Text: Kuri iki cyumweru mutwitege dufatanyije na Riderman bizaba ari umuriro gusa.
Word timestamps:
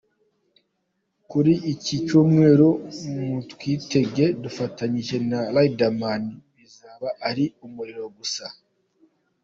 Kuri 1.29 1.53
iki 1.73 1.95
cyumweru 2.07 2.69
mutwitege 3.29 4.25
dufatanyije 4.43 5.15
na 5.29 5.41
Riderman 5.55 6.23
bizaba 6.55 7.09
ari 7.29 7.45
umuriro 7.65 8.05
gusa. 8.17 8.45